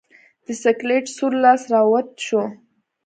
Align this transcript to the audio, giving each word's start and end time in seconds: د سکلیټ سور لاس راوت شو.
د 0.45 0.47
سکلیټ 0.63 1.05
سور 1.17 1.33
لاس 1.43 1.61
راوت 1.73 2.07
شو. 2.25 2.41